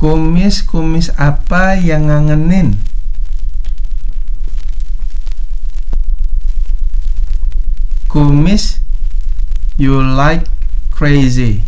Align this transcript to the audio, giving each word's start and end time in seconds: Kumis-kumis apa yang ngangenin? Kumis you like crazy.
Kumis-kumis 0.00 1.12
apa 1.20 1.76
yang 1.76 2.08
ngangenin? 2.08 2.80
Kumis 8.08 8.80
you 9.76 10.00
like 10.00 10.48
crazy. 10.88 11.60